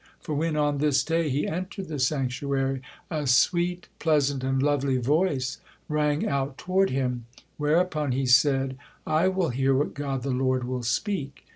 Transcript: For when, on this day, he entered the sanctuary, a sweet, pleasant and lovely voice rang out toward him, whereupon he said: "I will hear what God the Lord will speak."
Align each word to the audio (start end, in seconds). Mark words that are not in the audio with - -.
For 0.19 0.33
when, 0.33 0.55
on 0.57 0.79
this 0.79 1.03
day, 1.03 1.29
he 1.29 1.47
entered 1.47 1.87
the 1.87 1.99
sanctuary, 1.99 2.81
a 3.11 3.27
sweet, 3.27 3.87
pleasant 3.99 4.43
and 4.43 4.59
lovely 4.59 4.97
voice 4.97 5.59
rang 5.87 6.27
out 6.27 6.57
toward 6.57 6.89
him, 6.89 7.27
whereupon 7.57 8.11
he 8.11 8.25
said: 8.25 8.79
"I 9.05 9.27
will 9.27 9.49
hear 9.49 9.75
what 9.75 9.93
God 9.93 10.23
the 10.23 10.31
Lord 10.31 10.63
will 10.63 10.81
speak." 10.81 11.45